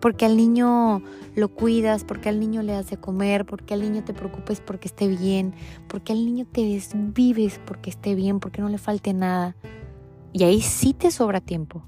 Porque 0.00 0.26
al 0.26 0.36
niño 0.36 1.02
lo 1.34 1.48
cuidas, 1.48 2.04
porque 2.04 2.28
al 2.28 2.38
niño 2.38 2.62
le 2.62 2.72
das 2.72 2.86
comer, 3.00 3.46
porque 3.46 3.74
al 3.74 3.80
niño 3.80 4.04
te 4.04 4.12
preocupes 4.12 4.60
porque 4.60 4.88
esté 4.88 5.08
bien, 5.08 5.54
porque 5.88 6.12
al 6.12 6.24
niño 6.24 6.46
te 6.50 6.62
desvives 6.62 7.60
porque 7.64 7.90
esté 7.90 8.14
bien, 8.14 8.38
porque 8.38 8.60
no 8.60 8.68
le 8.68 8.78
falte 8.78 9.14
nada. 9.14 9.56
Y 10.32 10.44
ahí 10.44 10.60
sí 10.60 10.92
te 10.92 11.10
sobra 11.10 11.40
tiempo. 11.40 11.82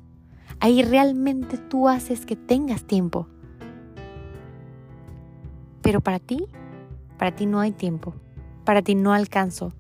Ahí 0.60 0.82
realmente 0.82 1.58
tú 1.58 1.88
haces 1.88 2.24
que 2.24 2.36
tengas 2.36 2.84
tiempo. 2.84 3.28
Pero 5.82 6.00
para 6.00 6.18
ti, 6.18 6.46
para 7.18 7.34
ti 7.36 7.46
no 7.46 7.60
hay 7.60 7.72
tiempo. 7.72 8.14
Para 8.64 8.82
ti 8.82 8.94
no 8.94 9.12
alcanzo. 9.12 9.72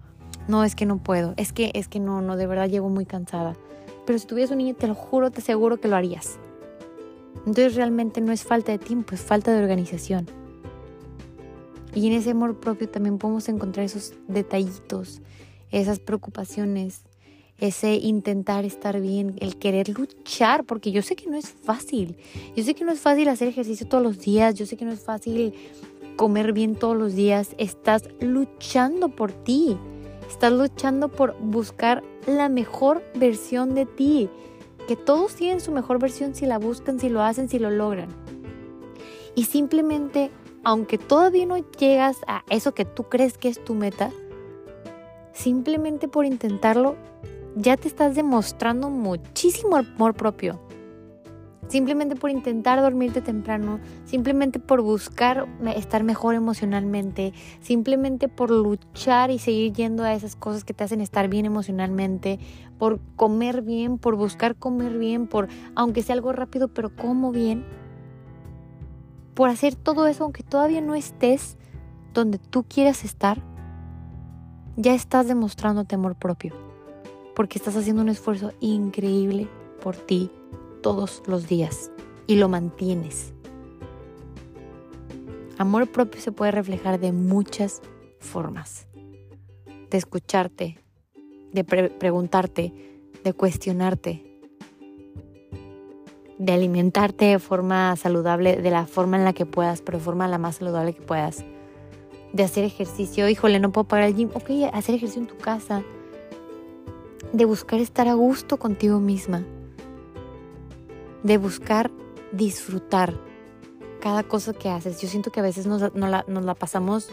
No 0.46 0.62
es 0.62 0.76
que 0.76 0.86
no 0.86 0.98
puedo, 0.98 1.34
es 1.36 1.52
que 1.52 1.72
es 1.74 1.88
que 1.88 1.98
no, 1.98 2.20
no, 2.20 2.36
de 2.36 2.46
verdad 2.46 2.68
llego 2.68 2.88
muy 2.88 3.04
cansada. 3.04 3.56
Pero 4.06 4.18
si 4.18 4.26
tuvieras 4.26 4.52
un 4.52 4.58
niño, 4.58 4.74
te 4.74 4.86
lo 4.86 4.94
juro, 4.94 5.30
te 5.30 5.40
aseguro 5.40 5.78
que 5.78 5.88
lo 5.88 5.96
harías. 5.96 6.38
Entonces 7.38 7.74
realmente 7.74 8.20
no 8.20 8.32
es 8.32 8.44
falta 8.44 8.72
de 8.72 8.78
tiempo, 8.78 9.14
es 9.14 9.20
falta 9.20 9.52
de 9.52 9.62
organización. 9.62 10.26
Y 11.94 12.06
en 12.08 12.12
ese 12.12 12.30
amor 12.30 12.58
propio 12.60 12.88
también 12.88 13.18
podemos 13.18 13.48
encontrar 13.48 13.86
esos 13.86 14.14
detallitos, 14.28 15.22
esas 15.70 15.98
preocupaciones, 15.98 17.02
ese 17.58 17.94
intentar 17.94 18.64
estar 18.64 19.00
bien, 19.00 19.36
el 19.40 19.56
querer 19.56 19.88
luchar, 19.88 20.64
porque 20.64 20.92
yo 20.92 21.02
sé 21.02 21.16
que 21.16 21.30
no 21.30 21.36
es 21.36 21.48
fácil. 21.48 22.16
Yo 22.54 22.64
sé 22.64 22.74
que 22.74 22.84
no 22.84 22.92
es 22.92 23.00
fácil 23.00 23.28
hacer 23.28 23.48
ejercicio 23.48 23.86
todos 23.86 24.02
los 24.04 24.18
días, 24.18 24.54
yo 24.54 24.66
sé 24.66 24.76
que 24.76 24.84
no 24.84 24.92
es 24.92 25.00
fácil 25.00 25.54
comer 26.16 26.52
bien 26.52 26.74
todos 26.74 26.96
los 26.96 27.14
días. 27.14 27.54
Estás 27.58 28.02
luchando 28.20 29.08
por 29.08 29.32
ti. 29.32 29.78
Estás 30.28 30.52
luchando 30.52 31.08
por 31.08 31.36
buscar 31.38 32.02
la 32.26 32.48
mejor 32.48 33.02
versión 33.14 33.74
de 33.74 33.86
ti. 33.86 34.28
Que 34.88 34.96
todos 34.96 35.34
tienen 35.34 35.60
su 35.60 35.72
mejor 35.72 35.98
versión 35.98 36.34
si 36.34 36.46
la 36.46 36.58
buscan, 36.58 37.00
si 37.00 37.08
lo 37.08 37.22
hacen, 37.22 37.48
si 37.48 37.58
lo 37.58 37.70
logran. 37.70 38.08
Y 39.34 39.44
simplemente, 39.44 40.30
aunque 40.64 40.98
todavía 40.98 41.46
no 41.46 41.56
llegas 41.56 42.18
a 42.26 42.44
eso 42.50 42.72
que 42.72 42.84
tú 42.84 43.04
crees 43.04 43.36
que 43.36 43.48
es 43.48 43.62
tu 43.64 43.74
meta, 43.74 44.10
simplemente 45.32 46.08
por 46.08 46.24
intentarlo, 46.24 46.96
ya 47.56 47.76
te 47.76 47.88
estás 47.88 48.14
demostrando 48.14 48.90
muchísimo 48.90 49.76
amor 49.76 50.14
propio 50.14 50.65
simplemente 51.68 52.16
por 52.16 52.30
intentar 52.30 52.80
dormirte 52.80 53.20
temprano, 53.20 53.80
simplemente 54.04 54.58
por 54.58 54.82
buscar 54.82 55.48
estar 55.74 56.04
mejor 56.04 56.34
emocionalmente, 56.34 57.32
simplemente 57.60 58.28
por 58.28 58.50
luchar 58.50 59.30
y 59.30 59.38
seguir 59.38 59.72
yendo 59.72 60.04
a 60.04 60.14
esas 60.14 60.36
cosas 60.36 60.64
que 60.64 60.74
te 60.74 60.84
hacen 60.84 61.00
estar 61.00 61.28
bien 61.28 61.46
emocionalmente, 61.46 62.38
por 62.78 63.00
comer 63.16 63.62
bien, 63.62 63.98
por 63.98 64.16
buscar 64.16 64.56
comer 64.56 64.98
bien, 64.98 65.26
por 65.26 65.48
aunque 65.74 66.02
sea 66.02 66.14
algo 66.14 66.32
rápido, 66.32 66.68
pero 66.68 66.94
como 66.94 67.32
bien, 67.32 67.64
por 69.34 69.48
hacer 69.48 69.74
todo 69.74 70.06
eso 70.06 70.24
aunque 70.24 70.42
todavía 70.42 70.80
no 70.80 70.94
estés 70.94 71.58
donde 72.14 72.38
tú 72.38 72.64
quieras 72.64 73.04
estar, 73.04 73.42
ya 74.76 74.94
estás 74.94 75.26
demostrando 75.26 75.86
amor 75.90 76.16
propio, 76.16 76.54
porque 77.34 77.58
estás 77.58 77.76
haciendo 77.76 78.02
un 78.02 78.08
esfuerzo 78.08 78.52
increíble 78.60 79.48
por 79.82 79.96
ti 79.96 80.30
todos 80.86 81.20
los 81.26 81.48
días 81.48 81.90
y 82.28 82.36
lo 82.36 82.48
mantienes. 82.48 83.34
Amor 85.58 85.90
propio 85.90 86.20
se 86.20 86.30
puede 86.30 86.52
reflejar 86.52 87.00
de 87.00 87.10
muchas 87.10 87.82
formas. 88.20 88.86
De 89.90 89.98
escucharte, 89.98 90.78
de 91.52 91.64
preguntarte, 91.64 92.72
de 93.24 93.32
cuestionarte, 93.32 94.40
de 96.38 96.52
alimentarte 96.52 97.24
de 97.24 97.40
forma 97.40 97.96
saludable, 97.96 98.54
de 98.54 98.70
la 98.70 98.86
forma 98.86 99.16
en 99.16 99.24
la 99.24 99.32
que 99.32 99.44
puedas, 99.44 99.82
pero 99.82 99.98
de 99.98 100.04
forma 100.04 100.28
la 100.28 100.38
más 100.38 100.54
saludable 100.54 100.94
que 100.94 101.02
puedas. 101.02 101.44
De 102.32 102.44
hacer 102.44 102.62
ejercicio, 102.62 103.28
híjole, 103.28 103.58
no 103.58 103.72
puedo 103.72 103.88
pagar 103.88 104.06
el 104.06 104.14
gym, 104.14 104.30
ok, 104.34 104.72
hacer 104.72 104.94
ejercicio 104.94 105.22
en 105.22 105.26
tu 105.26 105.36
casa. 105.36 105.82
De 107.32 107.44
buscar 107.44 107.80
estar 107.80 108.06
a 108.06 108.14
gusto 108.14 108.56
contigo 108.56 109.00
misma 109.00 109.42
de 111.26 111.38
buscar 111.38 111.90
disfrutar 112.30 113.14
cada 114.00 114.22
cosa 114.22 114.52
que 114.52 114.70
haces. 114.70 115.00
Yo 115.00 115.08
siento 115.08 115.32
que 115.32 115.40
a 115.40 115.42
veces 115.42 115.66
nos, 115.66 115.80
la, 115.82 116.54
pasamos 116.54 117.08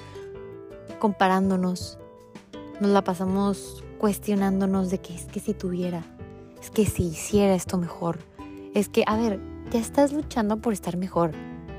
comparándonos, 0.99 1.97
nos 2.79 2.91
la 2.91 3.03
pasamos 3.03 3.83
cuestionándonos 3.97 4.91
de 4.91 4.99
que 4.99 5.15
es 5.15 5.25
que 5.25 5.39
si 5.39 5.55
tuviera, 5.55 6.03
es 6.61 6.69
que 6.69 6.85
si 6.85 7.03
hiciera 7.03 7.55
esto 7.55 7.79
mejor, 7.79 8.19
es 8.75 8.87
que, 8.87 9.03
a 9.07 9.17
ver, 9.17 9.39
ya 9.71 9.79
estás 9.79 10.13
luchando 10.13 10.57
por 10.57 10.73
estar 10.73 10.95
mejor. 10.95 11.31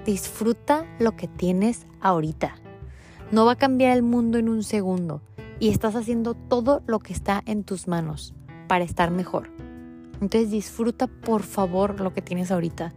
Disfruta 0.05 0.87
lo 0.99 1.15
que 1.17 1.29
tienes 1.29 1.87
ahorita. 2.01 2.57
No 3.31 3.47
va 3.47 3.53
a 3.53 3.57
cambiar 3.57 3.97
el 3.97 4.03
mundo 4.03 4.39
en 4.39 4.49
un 4.49 4.65
segundo 4.65 5.23
y 5.61 5.69
estás 5.69 5.95
haciendo 5.95 6.35
todo 6.35 6.83
lo 6.87 6.99
que 6.99 7.13
está 7.13 7.43
en 7.47 7.63
tus 7.63 7.87
manos 7.87 8.35
para 8.67 8.85
estar 8.85 9.13
mejor. 9.13 9.51
Entonces 10.21 10.51
disfruta 10.51 11.07
por 11.07 11.43
favor 11.43 12.01
lo 12.01 12.13
que 12.13 12.23
tienes 12.23 12.51
ahorita. 12.51 12.93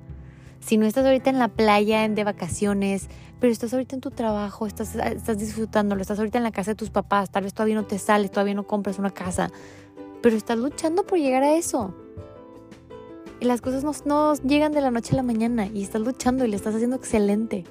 Si 0.59 0.77
no 0.77 0.85
estás 0.85 1.05
ahorita 1.05 1.29
en 1.29 1.39
la 1.39 1.49
playa, 1.49 2.07
de 2.07 2.23
vacaciones, 2.23 3.07
pero 3.39 3.53
estás 3.53 3.73
ahorita 3.73 3.95
en 3.95 4.01
tu 4.01 4.11
trabajo, 4.11 4.67
estás, 4.67 4.95
estás 4.95 5.37
disfrutándolo, 5.37 6.01
estás 6.01 6.19
ahorita 6.19 6.39
en 6.39 6.43
la 6.43 6.51
casa 6.51 6.71
de 6.71 6.75
tus 6.75 6.89
papás, 6.89 7.29
tal 7.29 7.43
vez 7.43 7.53
todavía 7.53 7.75
no 7.75 7.85
te 7.85 7.99
sales, 7.99 8.31
todavía 8.31 8.55
no 8.55 8.65
compras 8.65 8.99
una 8.99 9.11
casa, 9.11 9.49
pero 10.21 10.35
estás 10.35 10.57
luchando 10.57 11.05
por 11.05 11.19
llegar 11.19 11.43
a 11.43 11.55
eso. 11.55 11.93
Y 13.39 13.45
las 13.45 13.61
cosas 13.61 13.83
no, 13.83 13.91
no 14.05 14.33
llegan 14.35 14.71
de 14.71 14.81
la 14.81 14.89
noche 14.89 15.13
a 15.13 15.17
la 15.17 15.23
mañana 15.23 15.67
y 15.67 15.83
estás 15.83 16.01
luchando 16.01 16.43
y 16.43 16.47
le 16.47 16.55
estás 16.55 16.73
haciendo 16.73 16.95
excelente 16.95 17.65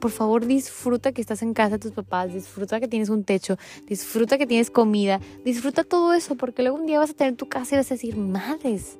por 0.00 0.10
favor 0.10 0.46
disfruta 0.46 1.12
que 1.12 1.20
estás 1.20 1.42
en 1.42 1.54
casa 1.54 1.70
de 1.70 1.78
tus 1.78 1.92
papás, 1.92 2.32
disfruta 2.32 2.80
que 2.80 2.88
tienes 2.88 3.08
un 3.08 3.24
techo, 3.24 3.56
disfruta 3.86 4.38
que 4.38 4.46
tienes 4.46 4.70
comida, 4.70 5.20
disfruta 5.44 5.84
todo 5.84 6.12
eso, 6.12 6.36
porque 6.36 6.62
luego 6.62 6.78
un 6.78 6.86
día 6.86 6.98
vas 6.98 7.10
a 7.10 7.14
tener 7.14 7.36
tu 7.36 7.48
casa 7.48 7.74
y 7.74 7.78
vas 7.78 7.90
a 7.90 7.94
decir, 7.94 8.16
madres, 8.16 8.98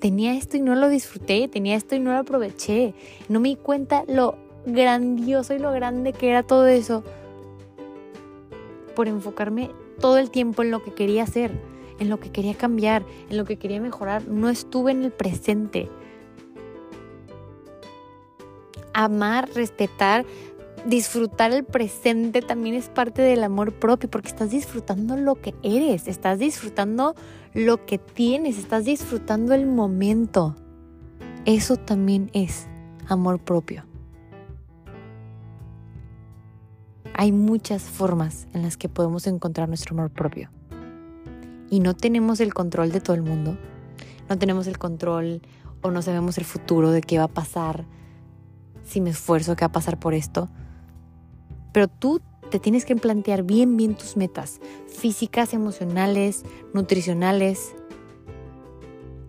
tenía 0.00 0.34
esto 0.34 0.56
y 0.56 0.60
no 0.60 0.74
lo 0.74 0.88
disfruté, 0.88 1.48
tenía 1.48 1.76
esto 1.76 1.94
y 1.94 2.00
no 2.00 2.12
lo 2.12 2.18
aproveché, 2.18 2.94
no 3.28 3.40
me 3.40 3.48
di 3.48 3.56
cuenta 3.56 4.04
lo 4.06 4.36
grandioso 4.66 5.54
y 5.54 5.58
lo 5.58 5.72
grande 5.72 6.12
que 6.12 6.30
era 6.30 6.42
todo 6.42 6.66
eso 6.66 7.04
por 8.94 9.08
enfocarme 9.08 9.70
todo 10.00 10.18
el 10.18 10.30
tiempo 10.30 10.62
en 10.62 10.70
lo 10.70 10.82
que 10.82 10.94
quería 10.94 11.24
hacer, 11.24 11.52
en 11.98 12.08
lo 12.08 12.20
que 12.20 12.30
quería 12.30 12.54
cambiar, 12.54 13.04
en 13.30 13.36
lo 13.36 13.44
que 13.44 13.56
quería 13.56 13.80
mejorar. 13.80 14.26
No 14.26 14.48
estuve 14.48 14.92
en 14.92 15.04
el 15.04 15.12
presente. 15.12 15.88
Amar, 18.94 19.50
respetar, 19.54 20.24
disfrutar 20.86 21.52
el 21.52 21.64
presente 21.64 22.42
también 22.42 22.74
es 22.74 22.88
parte 22.88 23.22
del 23.22 23.42
amor 23.42 23.72
propio 23.72 24.10
porque 24.10 24.28
estás 24.28 24.50
disfrutando 24.50 25.16
lo 25.16 25.34
que 25.34 25.54
eres, 25.62 26.08
estás 26.08 26.38
disfrutando 26.38 27.14
lo 27.54 27.84
que 27.86 27.98
tienes, 27.98 28.58
estás 28.58 28.84
disfrutando 28.84 29.54
el 29.54 29.66
momento. 29.66 30.54
Eso 31.44 31.76
también 31.76 32.30
es 32.32 32.66
amor 33.08 33.38
propio. 33.38 33.84
Hay 37.16 37.32
muchas 37.32 37.82
formas 37.82 38.48
en 38.54 38.62
las 38.62 38.76
que 38.76 38.88
podemos 38.88 39.26
encontrar 39.26 39.68
nuestro 39.68 39.94
amor 39.94 40.10
propio. 40.10 40.50
Y 41.70 41.80
no 41.80 41.94
tenemos 41.94 42.40
el 42.40 42.52
control 42.52 42.92
de 42.92 43.00
todo 43.00 43.14
el 43.14 43.22
mundo. 43.22 43.56
No 44.28 44.38
tenemos 44.38 44.66
el 44.66 44.78
control 44.78 45.42
o 45.80 45.90
no 45.90 46.02
sabemos 46.02 46.38
el 46.38 46.44
futuro 46.44 46.90
de 46.90 47.02
qué 47.02 47.18
va 47.18 47.24
a 47.24 47.28
pasar 47.28 47.84
si 48.84 49.00
me 49.00 49.10
esfuerzo, 49.10 49.56
qué 49.56 49.62
va 49.62 49.68
a 49.68 49.72
pasar 49.72 49.98
por 49.98 50.14
esto. 50.14 50.48
Pero 51.72 51.88
tú 51.88 52.20
te 52.50 52.58
tienes 52.60 52.84
que 52.84 52.94
plantear 52.94 53.42
bien, 53.42 53.76
bien 53.76 53.96
tus 53.96 54.16
metas 54.16 54.60
físicas, 54.86 55.54
emocionales, 55.54 56.44
nutricionales. 56.72 57.74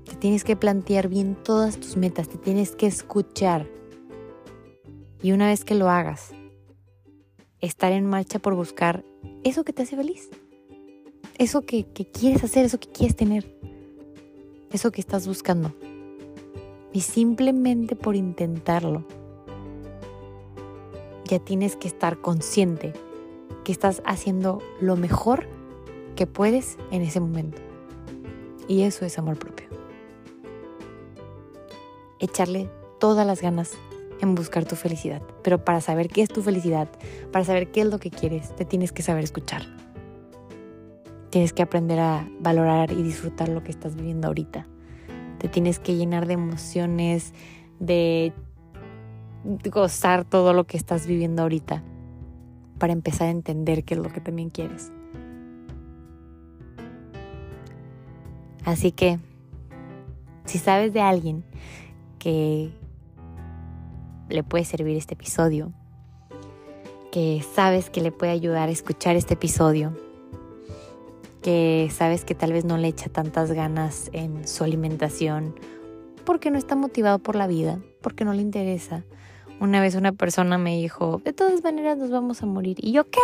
Te 0.06 0.16
tienes 0.16 0.44
que 0.44 0.56
plantear 0.56 1.08
bien 1.08 1.36
todas 1.36 1.78
tus 1.78 1.98
metas, 1.98 2.30
te 2.30 2.38
tienes 2.38 2.76
que 2.76 2.86
escuchar. 2.86 3.68
Y 5.24 5.32
una 5.32 5.48
vez 5.48 5.66
que 5.66 5.74
lo 5.74 5.90
hagas, 5.90 6.34
estar 7.62 7.92
en 7.92 8.06
marcha 8.06 8.38
por 8.38 8.54
buscar 8.54 9.04
eso 9.44 9.64
que 9.64 9.74
te 9.74 9.84
hace 9.84 9.96
feliz. 9.96 10.30
Eso 11.38 11.62
que, 11.64 11.88
que 11.88 12.06
quieres 12.06 12.44
hacer, 12.44 12.66
eso 12.66 12.80
que 12.80 12.90
quieres 12.90 13.16
tener. 13.16 13.58
Eso 14.72 14.92
que 14.92 15.02
estás 15.02 15.28
buscando. 15.28 15.74
Y 16.94 17.02
simplemente 17.02 17.96
por 17.96 18.16
intentarlo 18.16 19.06
ya 21.26 21.40
tienes 21.40 21.76
que 21.76 21.88
estar 21.88 22.22
consciente 22.22 22.94
que 23.64 23.72
estás 23.72 24.02
haciendo 24.06 24.62
lo 24.80 24.96
mejor 24.96 25.48
que 26.16 26.28
puedes 26.28 26.78
en 26.92 27.02
ese 27.02 27.20
momento. 27.20 27.62
Y 28.68 28.84
eso 28.84 29.06
es 29.06 29.18
amor 29.18 29.38
propio. 29.38 29.68
Echarle 32.20 32.70
todas 33.00 33.28
las 33.28 33.42
ganas 33.42 33.74
en 34.22 34.36
buscar 34.36 34.66
tu 34.66 34.76
felicidad. 34.76 35.22
Pero 35.44 35.64
para 35.64 35.82
saber 35.82 36.08
qué 36.08 36.22
es 36.22 36.30
tu 36.30 36.42
felicidad, 36.42 36.88
para 37.32 37.44
saber 37.44 37.72
qué 37.72 37.82
es 37.82 37.88
lo 37.88 38.00
que 38.00 38.12
quieres, 38.12 38.56
te 38.56 38.66
tienes 38.66 38.92
que 38.92 39.04
saber 39.04 39.24
escuchar. 39.24 39.64
Tienes 41.30 41.52
que 41.52 41.64
aprender 41.64 42.00
a 42.00 42.28
valorar 42.40 42.92
y 42.92 43.04
disfrutar 43.04 43.50
lo 43.50 43.64
que 43.64 43.72
estás 43.72 43.96
viviendo 43.96 44.28
ahorita. 44.28 44.68
Te 45.40 45.50
tienes 45.50 45.80
que 45.80 45.96
llenar 45.96 46.28
de 46.28 46.34
emociones, 46.34 47.34
de 47.80 48.32
gozar 49.72 50.26
todo 50.26 50.54
lo 50.54 50.66
que 50.66 50.78
estás 50.78 51.08
viviendo 51.08 51.44
ahorita 51.44 51.84
para 52.80 52.94
empezar 52.94 53.28
a 53.28 53.32
entender 53.32 53.84
qué 53.84 53.94
es 53.94 54.00
lo 54.00 54.10
que 54.12 54.22
también 54.22 54.50
quieres. 54.50 54.92
Así 58.64 58.92
que, 58.92 59.20
si 60.46 60.58
sabes 60.58 60.92
de 60.92 61.02
alguien 61.02 61.44
que 62.18 62.72
le 64.30 64.44
puede 64.44 64.66
servir 64.66 64.98
este 64.98 65.14
episodio, 65.14 65.72
que 67.12 67.46
sabes 67.54 67.90
que 67.90 68.02
le 68.02 68.12
puede 68.12 68.32
ayudar 68.32 68.70
a 68.70 68.72
escuchar 68.72 69.16
este 69.16 69.36
episodio, 69.36 69.94
que 71.44 71.90
sabes 71.94 72.26
que 72.26 72.34
tal 72.34 72.52
vez 72.52 72.66
no 72.66 72.78
le 72.78 72.88
echa 72.88 73.08
tantas 73.08 73.52
ganas 73.52 74.10
en 74.14 74.48
su 74.48 74.64
alimentación 74.64 75.54
porque 76.26 76.50
no 76.50 76.58
está 76.58 76.76
motivado 76.76 77.20
por 77.20 77.36
la 77.36 77.46
vida, 77.46 77.80
porque 78.02 78.26
no 78.26 78.34
le 78.34 78.42
interesa, 78.42 79.04
una 79.60 79.82
vez 79.82 79.96
una 79.96 80.12
persona 80.12 80.58
me 80.58 80.78
dijo, 80.78 81.22
de 81.24 81.34
todas 81.34 81.64
maneras 81.64 81.98
nos 81.98 82.10
vamos 82.10 82.44
a 82.44 82.46
morir. 82.46 82.78
¿Y 82.80 82.92
yo 82.92 83.06
qué? 83.06 83.20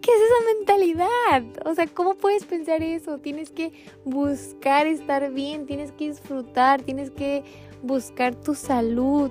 ¿Qué 0.00 0.10
es 0.10 0.18
esa 0.18 0.54
mentalidad? 0.58 1.66
O 1.66 1.74
sea, 1.74 1.86
¿cómo 1.86 2.14
puedes 2.14 2.44
pensar 2.44 2.82
eso? 2.82 3.18
Tienes 3.18 3.50
que 3.50 3.72
buscar 4.04 4.86
estar 4.86 5.32
bien, 5.32 5.66
tienes 5.66 5.92
que 5.92 6.10
disfrutar, 6.10 6.82
tienes 6.82 7.10
que 7.10 7.42
buscar 7.82 8.34
tu 8.34 8.54
salud. 8.54 9.30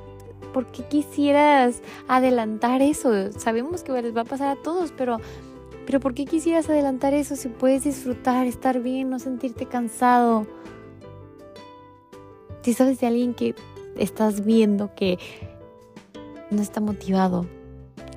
¿Por 0.52 0.72
qué 0.72 0.84
quisieras 0.84 1.82
adelantar 2.08 2.82
eso? 2.82 3.32
Sabemos 3.34 3.84
que 3.84 3.92
les 4.02 4.16
va 4.16 4.22
a 4.22 4.26
pasar 4.26 4.58
a 4.58 4.62
todos, 4.62 4.92
pero, 4.92 5.20
pero 5.86 6.00
¿por 6.00 6.14
qué 6.14 6.26
quisieras 6.26 6.70
adelantar 6.70 7.14
eso 7.14 7.36
si 7.36 7.50
puedes 7.50 7.84
disfrutar, 7.84 8.48
estar 8.48 8.80
bien, 8.82 9.10
no 9.10 9.20
sentirte 9.20 9.68
cansado? 9.68 10.48
Si 12.64 12.74
sabes 12.74 13.00
de 13.00 13.08
alguien 13.08 13.34
que 13.34 13.56
estás 13.98 14.44
viendo 14.46 14.94
que 14.96 15.20
no 16.52 16.62
está 16.62 16.82
motivado, 16.82 17.46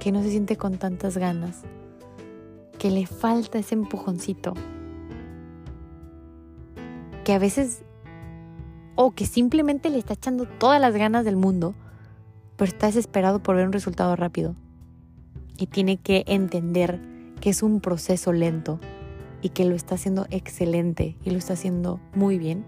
que 0.01 0.13
no 0.13 0.23
se 0.23 0.31
siente 0.31 0.57
con 0.57 0.79
tantas 0.79 1.17
ganas, 1.17 1.63
que 2.79 2.91
le 2.91 3.07
falta 3.07 3.59
ese 3.59 3.75
empujoncito, 3.75 4.55
que 7.25 7.33
a 7.33 7.39
veces, 7.39 7.83
o 8.95 9.13
que 9.13 9.27
simplemente 9.27 9.91
le 9.91 9.99
está 9.99 10.15
echando 10.15 10.47
todas 10.47 10.81
las 10.81 10.95
ganas 10.95 11.25
del 11.25 11.37
mundo, 11.37 11.75
pero 12.57 12.71
está 12.71 12.87
desesperado 12.87 13.43
por 13.43 13.57
ver 13.57 13.67
un 13.67 13.73
resultado 13.73 14.17
rápido 14.17 14.55
y 15.59 15.67
tiene 15.67 15.97
que 15.97 16.25
entender 16.27 17.01
que 17.41 17.51
es 17.51 17.63
un 17.63 17.81
proceso 17.81 18.33
lento 18.33 18.81
y 19.43 19.51
que 19.51 19.65
lo 19.65 19.75
está 19.75 19.95
haciendo 19.95 20.27
excelente 20.31 21.17
y 21.25 21.31
lo 21.31 21.39
está 21.39 21.55
haciendo 21.55 22.01
muy 22.15 22.39
bien. 22.39 22.65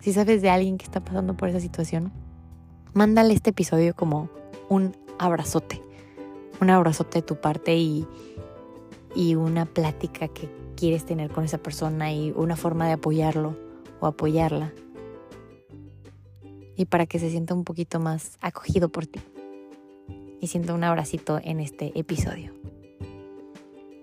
Si 0.00 0.12
sabes 0.12 0.42
de 0.42 0.50
alguien 0.50 0.78
que 0.78 0.84
está 0.84 1.00
pasando 1.00 1.36
por 1.36 1.48
esa 1.48 1.60
situación, 1.60 2.12
mándale 2.96 3.34
este 3.34 3.50
episodio 3.50 3.94
como 3.94 4.30
un 4.70 4.96
abrazote, 5.18 5.82
un 6.62 6.70
abrazote 6.70 7.18
de 7.18 7.22
tu 7.22 7.36
parte 7.36 7.76
y, 7.76 8.06
y 9.14 9.34
una 9.34 9.66
plática 9.66 10.28
que 10.28 10.48
quieres 10.76 11.04
tener 11.04 11.30
con 11.30 11.44
esa 11.44 11.58
persona 11.58 12.10
y 12.12 12.32
una 12.34 12.56
forma 12.56 12.86
de 12.86 12.94
apoyarlo 12.94 13.54
o 14.00 14.06
apoyarla. 14.06 14.72
Y 16.74 16.86
para 16.86 17.04
que 17.04 17.18
se 17.18 17.28
sienta 17.30 17.52
un 17.52 17.64
poquito 17.64 18.00
más 18.00 18.38
acogido 18.40 18.88
por 18.88 19.06
ti. 19.06 19.20
Y 20.40 20.46
sienta 20.46 20.72
un 20.72 20.84
abracito 20.84 21.38
en 21.42 21.60
este 21.60 21.98
episodio. 21.98 22.54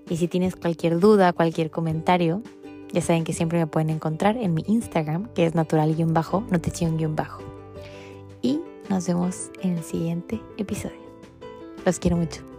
Y 0.08 0.18
si 0.18 0.28
tienes 0.28 0.56
cualquier 0.56 1.00
duda, 1.00 1.34
cualquier 1.34 1.72
comentario, 1.72 2.44
ya 2.92 3.02
saben 3.02 3.24
que 3.24 3.34
siempre 3.34 3.58
me 3.58 3.66
pueden 3.66 3.90
encontrar 3.90 4.38
en 4.38 4.54
mi 4.54 4.64
Instagram, 4.68 5.34
que 5.34 5.46
es 5.46 5.56
natural-nutrición-bajo. 5.56 7.53
Nos 8.90 9.08
vemos 9.08 9.50
en 9.62 9.78
el 9.78 9.84
siguiente 9.84 10.42
episodio. 10.58 10.98
Los 11.86 12.00
quiero 12.00 12.18
mucho. 12.18 12.53